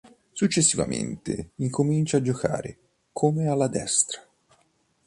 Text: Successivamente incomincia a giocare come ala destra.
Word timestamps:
Successivamente 0.33 1.51
incomincia 1.57 2.17
a 2.17 2.23
giocare 2.23 2.79
come 3.11 3.45
ala 3.47 3.67
destra. 3.67 4.27